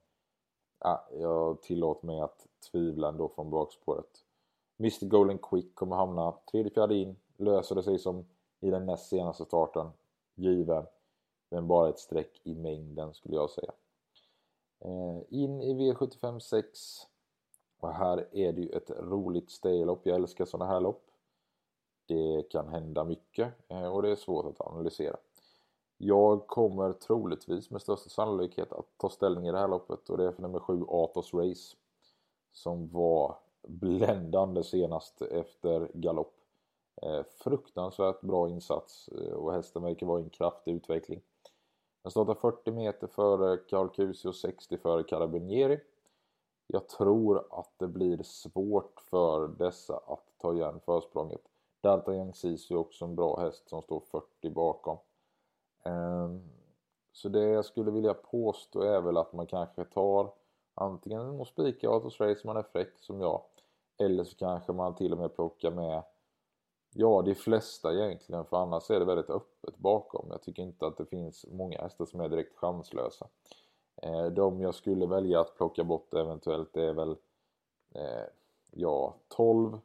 ja, 0.79 1.09
jag 1.13 1.63
tillåter 1.63 2.07
mig 2.07 2.21
att 2.21 2.47
tvivla 2.71 3.09
ändå 3.09 3.29
från 3.29 3.51
bakspåret. 3.51 4.25
Mr 4.79 5.07
Golden 5.07 5.39
Quick 5.39 5.75
kommer 5.75 5.97
hamna 5.97 6.35
tredje, 6.53 6.71
fjärde 6.71 6.95
in. 6.95 7.17
Löser 7.37 7.75
det 7.75 7.83
sig 7.83 7.99
som 7.99 8.27
i 8.61 8.71
den 8.71 8.87
näst 8.87 9.09
senaste 9.09 9.45
starten. 9.45 9.91
Given. 10.41 10.87
Men 11.51 11.67
bara 11.67 11.89
ett 11.89 11.99
streck 11.99 12.41
i 12.45 12.55
mängden 12.55 13.15
skulle 13.15 13.35
jag 13.35 13.51
säga. 13.51 13.73
Eh, 14.81 15.23
in 15.29 15.63
i 15.63 15.75
V75 15.75 16.39
6. 16.39 16.79
Och 17.81 17.93
här 17.93 18.29
är 18.33 18.53
det 18.53 18.61
ju 18.61 18.69
ett 18.69 18.91
roligt 18.91 19.51
staylopp. 19.51 20.07
Jag 20.07 20.17
älskar 20.17 20.45
sådana 20.45 20.73
här 20.73 20.81
lopp. 20.81 21.11
Det 22.07 22.51
kan 22.51 22.69
hända 22.69 23.05
mycket 23.05 23.53
eh, 23.69 23.87
och 23.87 24.03
det 24.03 24.11
är 24.11 24.17
svårt 24.17 24.47
att 24.47 24.67
analysera. 24.67 25.17
Jag 25.97 26.47
kommer 26.47 26.93
troligtvis 26.93 27.71
med 27.71 27.83
största 27.83 28.09
sannolikhet 28.09 28.73
att 28.73 28.87
ta 28.97 29.09
ställning 29.09 29.47
i 29.47 29.53
det 29.53 29.59
här 29.59 29.69
loppet 29.69 30.11
och 30.11 30.19
det 30.19 30.25
är 30.25 30.33
för 30.33 30.43
nummer 30.43 30.59
7 30.59 30.85
Atos 30.89 31.35
Race. 31.35 31.77
Som 32.53 32.89
var 32.89 33.37
bländande 33.69 34.63
senast 34.63 35.23
efter 35.23 35.91
galopp. 35.95 36.40
Eh, 37.03 37.23
fruktansvärt 37.23 38.21
bra 38.21 38.49
insats 38.49 39.09
eh, 39.09 39.33
och 39.33 39.53
hästen 39.53 39.83
verkar 39.83 40.07
vara 40.07 40.21
i 40.21 40.23
en 40.23 40.31
kraftig 40.31 40.73
utveckling. 40.73 41.21
Den 42.03 42.11
startar 42.11 42.35
40 42.35 42.71
meter 42.71 43.07
före 43.07 43.57
Carl 43.57 43.89
Cusi 43.89 44.29
och 44.29 44.35
60 44.35 44.79
före 44.79 45.03
Carabinieri. 45.03 45.81
Jag 46.67 46.89
tror 46.89 47.47
att 47.51 47.73
det 47.79 47.89
blir 47.89 48.23
svårt 48.23 49.01
för 49.01 49.49
dessa 49.49 49.97
att 49.97 50.27
ta 50.39 50.55
igen 50.55 50.81
försprånget. 50.85 51.41
D'Artagnan 51.83 52.33
Sisu 52.33 52.75
är 52.75 52.79
också 52.79 53.05
en 53.05 53.17
bra 53.17 53.41
häst 53.41 53.69
som 53.69 53.83
står 53.83 54.01
40 54.01 54.51
bakom. 54.51 54.99
Ehm, 55.83 56.41
så 57.13 57.29
det 57.29 57.49
jag 57.49 57.65
skulle 57.65 57.91
vilja 57.91 58.15
påstå 58.15 58.83
är 58.83 59.01
väl 59.01 59.17
att 59.17 59.33
man 59.33 59.47
kanske 59.47 59.85
tar 59.85 60.33
antingen 60.75 61.41
och 61.41 61.47
spikar 61.47 61.89
Autos 61.89 62.21
Race 62.21 62.47
man 62.47 62.57
är 62.57 62.63
fräck 62.63 62.99
som 62.99 63.21
jag. 63.21 63.43
Eller 63.99 64.25
så 64.25 64.37
kanske 64.37 64.73
man 64.73 64.95
till 64.95 65.13
och 65.13 65.19
med 65.19 65.35
plockar 65.35 65.71
med 65.71 66.03
Ja, 66.93 67.23
de 67.23 67.35
flesta 67.35 67.93
egentligen, 67.93 68.45
för 68.45 68.57
annars 68.57 68.91
är 68.91 68.99
det 69.01 69.05
väldigt 69.05 69.31
öppet 69.31 69.79
bakom. 69.79 70.27
Jag 70.31 70.43
tycker 70.43 70.63
inte 70.63 70.87
att 70.87 70.97
det 70.97 71.07
finns 71.07 71.47
många 71.51 71.83
hästar 71.83 72.05
som 72.05 72.21
är 72.21 72.29
direkt 72.29 72.57
chanslösa. 72.57 73.29
Eh, 74.03 74.27
de 74.27 74.61
jag 74.61 74.75
skulle 74.75 75.07
välja 75.07 75.41
att 75.41 75.57
plocka 75.57 75.85
bort 75.85 76.15
eventuellt 76.15 76.77
är 76.77 76.93
väl 76.93 77.17
eh, 77.95 78.25
ja, 78.71 79.15
12 79.29 79.79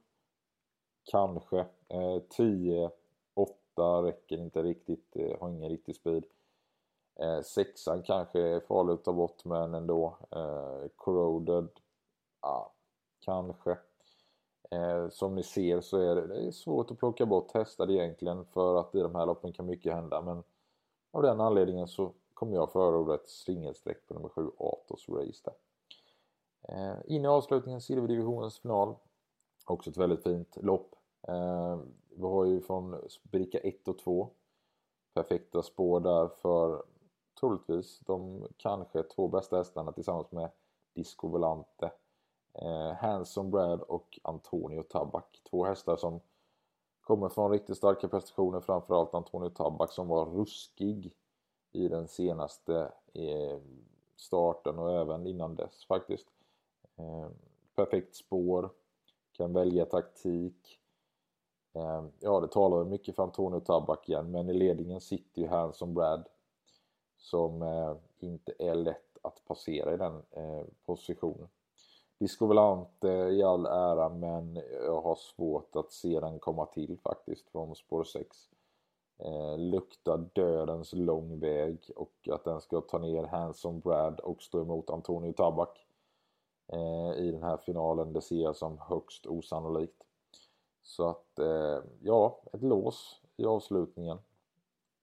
kanske, 1.04 1.60
eh, 1.88 2.20
10, 2.30 2.92
8 3.34 4.04
räcker 4.04 4.38
inte 4.38 4.64
riktigt, 4.64 5.16
eh, 5.16 5.40
har 5.40 5.50
ingen 5.50 5.70
riktig 5.70 5.96
speed. 5.96 6.26
Eh, 7.20 7.42
sexan 7.42 8.04
kanske 8.04 8.40
är 8.40 8.60
farlig 8.60 8.94
att 8.94 9.04
ta 9.04 9.14
bort 9.14 9.46
men 9.46 9.74
ändå. 9.74 10.18
Corroded, 10.96 11.70
ja, 12.42 12.72
kanske. 13.20 13.78
Eh, 14.72 15.10
som 15.10 15.36
ni 15.36 15.44
ser 15.44 15.82
så 15.82 15.98
är 15.98 16.16
det, 16.16 16.28
det 16.28 16.48
är 16.48 16.52
svårt 16.52 16.92
att 16.92 16.98
plocka 16.98 17.26
bort 17.26 17.52
hästar 17.54 17.92
egentligen 17.92 18.46
för 18.46 18.76
att 18.76 18.96
i 18.96 19.00
de 19.00 19.16
här 19.16 19.26
loppen 19.26 19.54
kan 19.54 19.66
mycket 19.66 19.94
hända 19.94 20.22
men 20.22 20.44
av 21.12 21.22
den 21.22 21.42
anledningen 21.42 21.88
så 21.88 22.14
kommer 22.34 22.56
jag 22.56 22.72
förorda 22.72 23.16
ett 23.16 23.30
singelstreck 23.30 24.08
på 24.08 24.14
nummer 24.14 24.30
7 24.30 24.52
Atos 24.58 25.10
Race 25.10 25.42
där. 25.44 25.54
Eh, 26.68 26.98
in 27.06 27.26
i 27.26 27.28
avslutningen 27.28 27.82
Silverdivisionens 27.82 28.60
final. 28.60 28.96
Också 29.66 29.90
ett 29.90 29.98
väldigt 29.98 30.24
fint 30.24 30.58
lopp. 30.62 30.96
Eh, 31.28 31.80
vi 32.10 32.22
har 32.22 32.46
ju 32.46 32.62
från 32.62 33.02
bricka 33.24 33.60
1 33.60 33.88
och 33.88 34.00
2 34.00 34.30
perfekta 35.14 35.62
spår 35.62 36.00
där 36.00 36.28
för 36.28 36.84
troligtvis 37.40 38.00
de 38.00 38.48
kanske 38.58 39.04
två 39.04 39.28
bästa 39.28 39.58
hästarna 39.58 39.92
tillsammans 39.92 40.32
med 40.32 40.52
Disco 40.94 41.28
Volante 41.28 41.92
eh, 42.62 42.94
Hanson 42.94 43.52
Brad 43.52 43.82
och 43.82 44.20
Antonio 44.24 44.84
Tabak. 44.84 45.42
Två 45.50 45.66
hästar 45.66 45.96
som 45.98 46.20
kommer 47.02 47.30
från 47.30 47.52
riktigt 47.52 47.78
starka 47.78 48.08
prestationer, 48.08 48.60
framförallt 48.60 49.14
Antonio 49.14 49.50
Tabak 49.50 49.92
som 49.92 50.08
var 50.08 50.26
ruskig 50.26 51.14
i 51.72 51.88
den 51.88 52.08
senaste 52.08 52.92
eh, 53.14 53.60
starten 54.16 54.80
och 54.80 54.92
även 54.92 55.28
innan 55.28 55.56
dess 55.56 55.86
faktiskt. 55.86 56.28
Eh, 56.96 57.30
perfekt 57.76 58.16
spår, 58.16 58.70
kan 59.32 59.54
välja 59.54 59.86
taktik. 59.86 60.80
Eh, 61.74 62.06
ja, 62.20 62.40
det 62.40 62.48
talar 62.48 62.86
mycket 62.86 63.16
för 63.16 63.24
Antonio 63.24 63.60
Tabak 63.60 64.10
igen, 64.10 64.32
men 64.32 64.50
i 64.50 64.54
ledningen 64.54 65.02
sitter 65.02 65.42
ju 65.42 65.48
Hanson 65.48 65.94
Brad 65.94 66.28
som 67.18 67.62
eh, 67.62 67.96
inte 68.20 68.54
är 68.60 68.76
lätt 68.76 69.18
att 69.22 69.46
passera 69.46 69.94
i 69.94 69.98
den 69.98 70.24
eh, 70.32 70.64
positionen. 70.86 71.48
Disco 72.18 72.46
Volante 72.46 73.10
i 73.10 73.44
all 73.44 73.66
ära 73.66 74.10
men 74.10 74.56
jag 74.86 75.02
har 75.02 75.16
svårt 75.16 75.76
att 75.76 75.92
se 75.92 76.20
den 76.20 76.40
komma 76.40 76.66
till 76.66 76.98
faktiskt 77.04 77.50
från 77.50 77.76
spår 77.76 78.04
6. 78.04 78.38
Eh, 79.18 79.58
luktar 79.58 80.18
dödens 80.18 80.94
lång 80.94 81.40
väg 81.40 81.92
och 81.96 82.30
att 82.32 82.44
den 82.44 82.62
ska 82.62 82.82
ta 82.82 82.98
ner 82.98 83.24
Hanson 83.24 83.80
Brad 83.80 84.20
och 84.20 84.42
stå 84.42 84.62
emot 84.62 84.90
Antonio 84.90 85.34
Tabak 85.34 85.88
eh, 86.68 87.24
i 87.24 87.32
den 87.32 87.44
här 87.44 87.58
finalen 87.58 88.14
det 88.14 88.22
ser 88.22 88.42
jag 88.42 88.56
som 88.56 88.78
högst 88.78 89.26
osannolikt. 89.26 90.04
Så 90.84 91.10
att 91.10 91.40
eh, 91.40 91.80
ja, 92.02 92.42
ett 92.54 92.64
lås 92.64 93.22
i 93.38 93.46
avslutningen. 93.46 94.18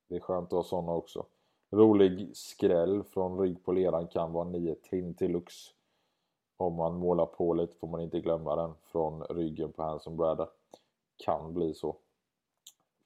Det 0.08 0.16
är 0.16 0.20
skönt 0.20 0.46
att 0.46 0.52
ha 0.52 0.62
sådana 0.62 0.92
också. 0.92 1.26
Rolig 1.70 2.36
skräll 2.36 3.02
från 3.02 3.38
rygg 3.38 3.64
på 3.64 3.72
ledan 3.72 4.06
kan 4.06 4.32
vara 4.32 4.48
9 4.48 4.74
Trinity 4.74 5.28
Lux 5.28 5.54
om 6.56 6.74
man 6.74 6.94
målar 6.94 7.26
på 7.26 7.54
lite 7.54 7.76
får 7.76 7.88
man 7.88 8.00
inte 8.00 8.20
glömma 8.20 8.56
den 8.56 8.74
från 8.82 9.22
ryggen 9.22 9.72
på 9.72 9.82
Hanson 9.82 10.16
Bradder. 10.16 10.48
Kan 11.16 11.54
bli 11.54 11.74
så. 11.74 11.96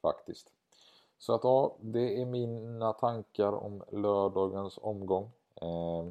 Faktiskt. 0.02 0.52
Så 1.18 1.34
att 1.34 1.44
ja, 1.44 1.76
det 1.80 2.20
är 2.20 2.26
mina 2.26 2.92
tankar 2.92 3.52
om 3.52 3.82
lördagens 3.92 4.78
omgång. 4.82 5.30
Eh, 5.54 6.06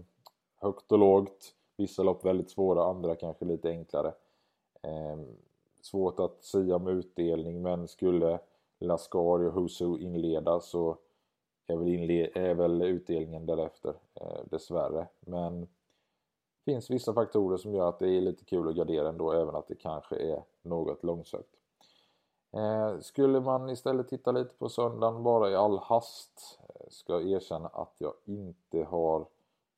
högt 0.56 0.92
och 0.92 1.00
lågt. 1.00 1.56
Vissa 1.77 2.04
lopp 2.04 2.25
väldigt 2.25 2.50
svåra, 2.50 2.86
andra 2.86 3.15
kanske 3.15 3.46
lite 3.46 3.70
enklare. 3.70 4.13
Eh, 4.82 5.18
svårt 5.82 6.20
att 6.20 6.44
säga 6.44 6.75
om 6.75 6.88
utdelning 6.88 7.62
men 7.62 7.88
skulle 7.88 8.39
Lascari 8.80 9.48
och 9.48 9.54
Husu 9.54 9.98
inleda 10.00 10.60
så 10.60 10.98
är 11.68 11.75
väl, 11.77 11.88
inle 11.88 12.30
är 12.36 12.54
väl 12.54 12.82
utdelningen 12.82 13.46
därefter 13.46 13.94
eh, 14.13 14.39
dessvärre. 14.46 15.08
Men 15.20 15.68
finns 16.65 16.89
vissa 16.89 17.13
faktorer 17.13 17.57
som 17.57 17.74
gör 17.74 17.89
att 17.89 18.00
det 18.00 18.10
är 18.10 18.22
lite 18.22 18.45
kul 18.45 18.69
att 18.69 18.75
gardera 18.75 19.10
ändå, 19.10 19.31
även 19.31 19.55
att 19.55 19.67
det 19.67 19.75
kanske 19.75 20.15
är 20.15 20.43
något 20.62 21.03
långsökt. 21.03 21.55
Eh, 22.55 23.00
skulle 23.00 23.39
man 23.39 23.69
istället 23.69 24.07
titta 24.07 24.31
lite 24.31 24.55
på 24.57 24.69
söndagen 24.69 25.24
bara 25.24 25.51
i 25.51 25.55
all 25.55 25.79
hast, 25.79 26.60
eh, 26.69 26.89
ska 26.89 27.13
jag 27.13 27.29
erkänna 27.29 27.67
att 27.67 27.95
jag 27.98 28.13
inte 28.25 28.84
har 28.84 29.25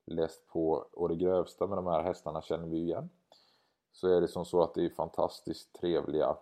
läst 0.06 0.48
på 0.48 0.86
och 0.94 1.10
det 1.10 1.16
grövsta 1.16 1.68
med 1.68 1.78
de 1.78 1.88
här 1.88 2.04
hästarna 2.04 2.42
känner 2.42 2.68
vi 2.68 2.78
igen. 2.78 3.10
Så 3.92 4.08
är 4.08 4.22
det 4.22 4.28
som 4.28 4.46
så 4.46 4.62
att 4.62 4.74
det 4.74 4.86
är 4.86 4.90
fantastiskt 4.90 5.74
trevliga 5.74 6.38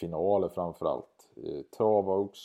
finaler 0.00 0.48
framförallt. 0.48 1.28
Eh, 1.36 1.62
Travaux 1.62 2.38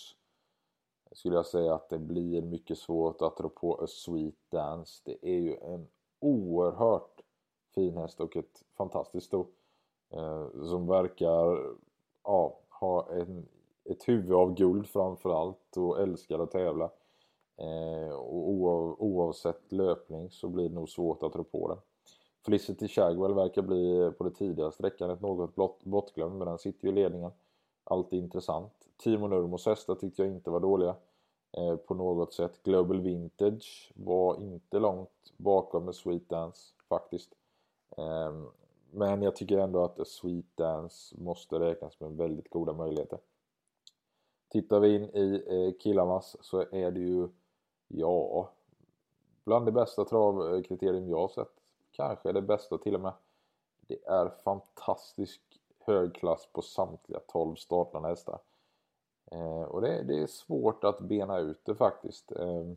eh, 1.06 1.16
skulle 1.16 1.36
jag 1.36 1.46
säga 1.46 1.76
att 1.76 1.90
det 1.90 2.00
blir 2.00 2.42
mycket 2.42 2.78
svårt 2.78 3.22
att 3.22 3.38
dra 3.38 3.50
på 3.50 3.76
A 3.76 3.88
Sweet 3.88 4.36
Dance. 4.50 5.02
Det 5.06 5.18
är 5.22 5.40
ju 5.40 5.56
en 5.56 5.88
oerhört 6.20 7.13
fin 7.76 7.98
häst 7.98 8.20
och 8.20 8.38
ett 8.38 8.64
fantastiskt 8.78 9.28
sto. 9.28 9.46
Eh, 10.10 10.48
som 10.64 10.88
verkar 10.88 11.76
ja, 12.24 12.60
ha 12.70 13.12
en, 13.12 13.46
ett 13.84 14.08
huvud 14.08 14.34
av 14.34 14.54
guld 14.54 14.88
framförallt 14.88 15.78
och 15.78 16.02
älskar 16.02 16.40
att 16.40 16.52
tävla. 16.52 16.90
Eh, 17.58 18.16
och 18.16 19.04
oavsett 19.04 19.72
löpning 19.72 20.30
så 20.32 20.48
blir 20.48 20.70
det 20.70 20.76
nog 20.76 20.90
svårt 20.90 21.24
att 21.24 21.36
rå 21.36 21.44
på 21.44 21.68
den. 21.68 21.78
Felicity 22.46 22.88
Shagwell 22.88 23.34
verkar 23.34 23.62
bli 23.62 24.12
på 24.18 24.24
det 24.24 24.32
tidiga 24.32 24.72
sträckan 24.72 25.10
ett 25.10 25.22
något 25.22 25.84
bortglömd 25.84 26.38
men 26.38 26.48
den 26.48 26.58
sitter 26.58 26.88
ju 26.88 26.92
i 26.92 26.96
ledningen. 26.96 27.32
Alltid 27.84 28.20
intressant. 28.20 28.74
Timo 28.98 29.28
Nurmos 29.28 29.66
hästar 29.66 29.96
tyckte 29.96 30.22
jag 30.22 30.32
inte 30.32 30.50
var 30.50 30.60
dåliga 30.60 30.96
eh, 31.58 31.76
på 31.76 31.94
något 31.94 32.34
sätt. 32.34 32.64
Global 32.64 33.02
Vintage 33.02 33.92
var 33.96 34.42
inte 34.42 34.80
långt 34.80 35.34
bakom 35.38 35.86
med 35.86 35.96
Sweet 35.96 36.30
Dance 36.30 36.74
faktiskt. 36.90 37.36
Ehm, 38.04 38.48
men 38.92 39.22
jag 39.22 39.36
tycker 39.36 39.58
ändå 39.58 39.84
att 39.84 40.08
Sweet 40.08 40.46
Dance 40.56 41.16
måste 41.18 41.60
räknas 41.60 42.00
med 42.00 42.12
väldigt 42.12 42.50
goda 42.50 42.74
möjligheter. 42.74 43.20
Tittar 44.50 44.80
vi 44.80 44.96
in 44.96 45.04
i 45.04 45.44
Killamas 45.46 45.78
killarnas 45.80 46.38
så 46.42 46.60
är 46.60 46.92
det 46.92 47.00
ju, 47.00 47.28
ja, 47.88 48.50
bland 49.44 49.66
det 49.66 49.72
bästa 49.72 50.06
travkriterium 50.06 51.10
jag 51.10 51.18
har 51.18 51.28
sett. 51.28 51.54
Kanske 51.92 52.32
det 52.32 52.42
bästa 52.42 52.78
till 52.78 52.96
och 52.96 53.02
med. 53.02 53.14
Det 53.88 54.06
är 54.06 54.30
fantastisk 54.30 55.42
hög 55.80 56.16
klass 56.16 56.48
på 56.52 56.62
samtliga 56.62 57.20
12 57.28 57.56
startande 57.56 58.10
hästar. 58.10 58.40
Eh, 59.32 59.64
och 59.64 59.82
det, 59.82 60.04
det, 60.04 60.20
är 60.20 60.28
svårt 60.28 60.84
att 60.84 61.00
bena 61.00 61.40
ut 61.40 61.66
det 61.66 61.76
faktiskt. 61.76 62.32
Eh, 62.32 62.72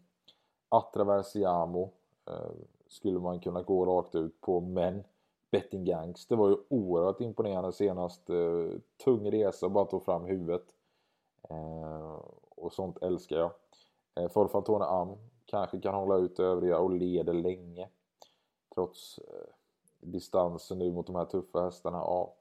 Atraversiamo 0.68 1.90
eh, 2.26 2.50
skulle 2.86 3.18
man 3.18 3.40
kunna 3.40 3.62
gå 3.62 3.86
rakt 3.86 4.14
ut 4.14 4.40
på 4.40 4.60
men 4.60 5.04
Betting 5.50 5.84
Gangster 5.84 6.36
var 6.36 6.48
ju 6.48 6.56
oerhört 6.68 7.20
imponerande 7.20 7.72
senast. 7.72 8.30
Eh, 8.30 8.68
tung 9.04 9.30
resa 9.30 9.68
bara 9.68 9.84
tog 9.84 10.04
fram 10.04 10.24
huvudet. 10.24 10.74
Eh, 11.50 12.20
och 12.48 12.72
sånt 12.72 13.02
älskar 13.02 13.36
jag. 13.36 13.50
Eh, 14.14 14.28
Forfantone 14.28 14.84
Am 14.84 15.16
kanske 15.44 15.80
kan 15.80 15.94
hålla 15.94 16.16
ut 16.16 16.40
övriga 16.40 16.78
och 16.78 16.90
leder 16.90 17.32
länge. 17.32 17.88
Trots 18.74 19.18
eh, 19.18 19.54
distansen 20.00 20.78
nu 20.78 20.92
mot 20.92 21.06
de 21.06 21.16
här 21.16 21.24
tuffa 21.24 21.60
hästarna. 21.60 21.98
Ja. 21.98 22.34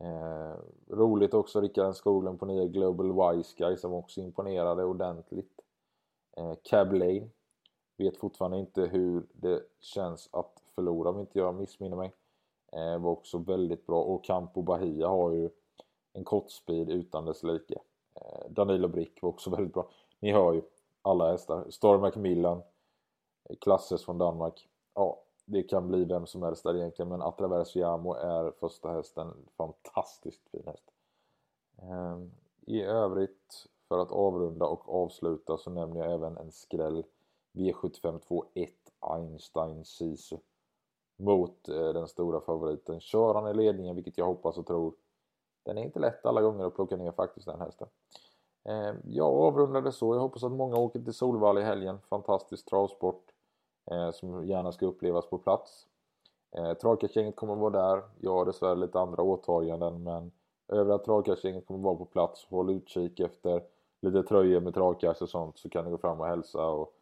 Eh, 0.00 0.56
roligt 0.88 1.34
också 1.34 1.60
Rickard 1.60 1.94
Skoglund 1.94 2.40
på 2.40 2.46
nya 2.46 2.66
Global 2.66 3.36
Wise 3.36 3.54
Guy 3.56 3.76
som 3.76 3.92
också 3.92 4.20
imponerade 4.20 4.84
ordentligt. 4.84 5.60
Eh, 6.36 6.54
Cab 6.62 6.92
Lane. 6.92 7.28
Vet 7.96 8.16
fortfarande 8.16 8.58
inte 8.58 8.82
hur 8.82 9.26
det 9.32 9.62
känns 9.80 10.28
att 10.32 10.62
förlora 10.78 11.10
om 11.10 11.20
inte 11.20 11.38
jag 11.38 11.54
missminner 11.54 11.96
mig. 11.96 12.12
Eh, 12.72 12.98
var 12.98 13.10
också 13.10 13.38
väldigt 13.38 13.86
bra 13.86 14.02
och 14.02 14.24
Campo 14.24 14.62
Bahia 14.62 15.08
har 15.08 15.32
ju 15.32 15.50
en 16.12 16.24
kortspeed 16.24 16.90
utan 16.90 17.24
dess 17.24 17.42
like. 17.42 17.74
Eh, 18.14 18.50
Danilo 18.50 18.88
Brick 18.88 19.22
var 19.22 19.28
också 19.28 19.50
väldigt 19.56 19.74
bra. 19.74 19.88
Ni 20.20 20.32
hör 20.32 20.52
ju 20.52 20.62
alla 21.02 21.30
hästar. 21.30 21.70
Star 21.70 21.98
Macmillan, 21.98 22.62
eh, 23.44 23.56
Klasses 23.56 24.04
från 24.04 24.18
Danmark. 24.18 24.68
Ja, 24.94 25.22
det 25.44 25.62
kan 25.62 25.88
bli 25.88 26.04
vem 26.04 26.26
som 26.26 26.42
helst 26.42 26.64
där 26.64 26.76
egentligen 26.76 27.08
men 27.08 27.22
Atraversiamo 27.22 28.14
är 28.14 28.50
första 28.50 28.92
hästen. 28.92 29.34
Fantastiskt 29.56 30.48
fin 30.48 30.62
häst. 30.66 30.90
Eh, 31.78 32.18
I 32.66 32.82
övrigt 32.82 33.66
för 33.88 33.98
att 33.98 34.12
avrunda 34.12 34.66
och 34.66 35.02
avsluta 35.02 35.58
så 35.58 35.70
nämner 35.70 36.00
jag 36.00 36.12
även 36.12 36.36
en 36.36 36.52
skräll 36.52 37.04
V75 37.52 38.20
21 38.54 38.72
Einstein 39.00 39.84
Sisu 39.84 40.38
mot 41.18 41.68
eh, 41.68 41.88
den 41.92 42.08
stora 42.08 42.40
favoriten. 42.40 43.00
Kör 43.00 43.34
han 43.34 43.48
i 43.48 43.54
ledningen, 43.54 43.94
vilket 43.94 44.18
jag 44.18 44.26
hoppas 44.26 44.58
och 44.58 44.66
tror. 44.66 44.94
Den 45.64 45.78
är 45.78 45.82
inte 45.82 45.98
lätt 45.98 46.26
alla 46.26 46.42
gånger 46.42 46.64
att 46.64 46.74
plocka 46.74 46.96
ner 46.96 47.12
faktiskt 47.12 47.46
den 47.46 47.60
hästen. 47.60 47.88
Jag 48.62 48.96
jag 49.04 49.34
avrundade 49.34 49.92
så. 49.92 50.14
Jag 50.14 50.20
hoppas 50.20 50.44
att 50.44 50.52
många 50.52 50.76
åker 50.76 51.00
till 51.00 51.14
Solvalla 51.14 51.60
i 51.60 51.64
helgen. 51.64 51.98
Fantastisk 52.10 52.66
travsport 52.66 53.24
eh, 53.90 54.10
som 54.10 54.46
gärna 54.46 54.72
ska 54.72 54.86
upplevas 54.86 55.30
på 55.30 55.38
plats. 55.38 55.86
Eh, 56.56 56.74
Travkastgänget 56.74 57.36
kommer 57.36 57.52
att 57.52 57.58
vara 57.58 57.94
där. 57.94 58.02
Jag 58.20 58.32
har 58.32 58.44
dessvärre 58.44 58.74
lite 58.74 59.00
andra 59.00 59.22
åtaganden 59.22 60.02
men 60.02 60.32
övriga 60.68 60.98
travkastgänget 60.98 61.66
kommer 61.66 61.80
att 61.80 61.84
vara 61.84 61.96
på 61.96 62.04
plats. 62.04 62.46
Håll 62.50 62.70
utkik 62.70 63.20
efter 63.20 63.62
lite 64.00 64.22
tröjor 64.22 64.60
med 64.60 64.74
travkast 64.74 65.22
och 65.22 65.28
sånt 65.28 65.58
så 65.58 65.68
kan 65.68 65.84
ni 65.84 65.90
gå 65.90 65.98
fram 65.98 66.20
och 66.20 66.26
hälsa 66.26 66.66
och 66.66 66.94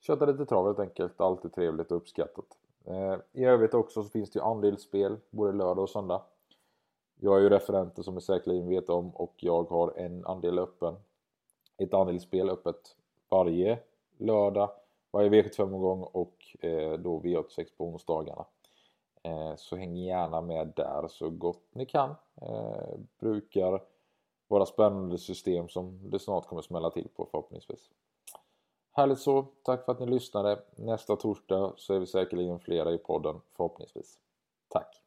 köta 0.00 0.26
lite 0.26 0.46
trav 0.46 0.66
helt 0.66 0.78
enkelt. 0.78 1.20
Alltid 1.20 1.52
trevligt 1.52 1.90
och 1.90 1.96
uppskattat. 1.96 2.59
Eh, 2.84 3.16
I 3.32 3.44
övrigt 3.44 3.74
också 3.74 4.02
så 4.02 4.08
finns 4.08 4.30
det 4.30 4.38
ju 4.38 4.44
andelsspel 4.44 5.16
både 5.30 5.52
lördag 5.52 5.82
och 5.82 5.90
söndag. 5.90 6.22
Jag 7.20 7.36
är 7.36 7.40
ju 7.40 7.48
referenter 7.48 8.02
som 8.02 8.14
ni 8.14 8.20
säkerligen 8.20 8.68
vet 8.68 8.88
om 8.88 9.10
och 9.10 9.34
jag 9.36 9.70
har 9.70 9.92
en 9.96 10.26
andel 10.26 10.58
öppen. 10.58 10.94
Ett 11.76 11.94
andelsspel 11.94 12.50
öppet 12.50 12.96
varje 13.28 13.78
lördag, 14.16 14.70
varje 15.10 15.30
V75-omgång 15.30 16.02
och 16.02 16.56
eh, 16.60 16.92
då 16.92 17.20
V86 17.20 17.66
på 17.76 17.84
onsdagarna. 17.84 18.44
Eh, 19.22 19.54
så 19.56 19.76
häng 19.76 19.96
gärna 19.96 20.40
med 20.40 20.72
där 20.76 21.08
så 21.08 21.30
gott 21.30 21.64
ni 21.72 21.86
kan. 21.86 22.14
Brukar 23.18 23.82
vara 24.48 24.66
spännande 24.66 25.18
system 25.18 25.68
som 25.68 26.10
det 26.10 26.18
snart 26.18 26.46
kommer 26.46 26.62
smälla 26.62 26.90
till 26.90 27.08
på 27.16 27.26
förhoppningsvis. 27.30 27.90
Härligt 29.00 29.18
så, 29.20 29.46
tack 29.62 29.84
för 29.84 29.92
att 29.92 30.00
ni 30.00 30.06
lyssnade. 30.06 30.62
Nästa 30.76 31.16
torsdag 31.16 31.74
så 31.76 31.94
är 31.94 31.98
vi 31.98 32.06
säkerligen 32.06 32.60
flera 32.60 32.92
i 32.92 32.98
podden 32.98 33.40
förhoppningsvis. 33.56 34.18
Tack! 34.68 35.02